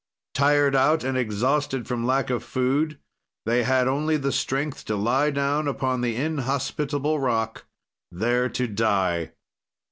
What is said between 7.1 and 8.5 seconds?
rock, there